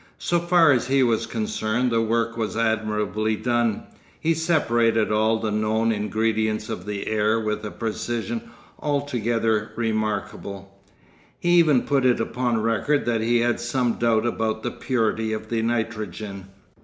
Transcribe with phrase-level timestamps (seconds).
[0.17, 3.83] So far as he was concerned the work was admirably done.
[4.19, 10.75] He separated all the known ingredients of the air with a precision altogether remarkable;
[11.39, 15.49] he even put it upon record that he had some doubt about the purity of
[15.49, 16.45] the nitrogen.